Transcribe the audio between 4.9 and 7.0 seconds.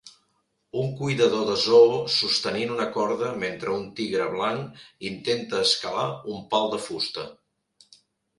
intenta escalar un pal de